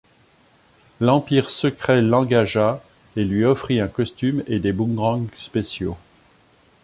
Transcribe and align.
L'Empire 0.99 1.51
Secret 1.51 2.01
l'engagea 2.01 2.81
et 3.15 3.23
lui 3.23 3.45
offrit 3.45 3.79
un 3.79 3.87
costume 3.87 4.41
et 4.47 4.57
des 4.57 4.71
boomerangs 4.73 5.27
spéciaux. 5.35 5.95